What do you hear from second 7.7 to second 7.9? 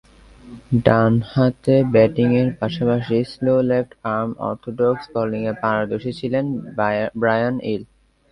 ইল।